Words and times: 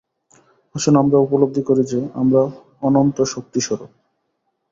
আসুন 0.75 0.93
আমরা 0.95 1.17
উপলব্ধি 1.17 1.61
করি 1.61 1.83
যে, 1.83 1.99
আমরা 2.13 2.41
অনন্ত 2.81 3.17
শক্তিস্বরূপ। 3.23 3.91